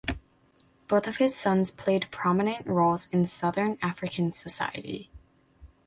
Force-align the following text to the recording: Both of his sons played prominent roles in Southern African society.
Both 0.87 1.05
of 1.05 1.17
his 1.17 1.35
sons 1.37 1.69
played 1.69 2.09
prominent 2.09 2.65
roles 2.65 3.05
in 3.11 3.27
Southern 3.27 3.77
African 3.83 4.31
society. 4.31 5.11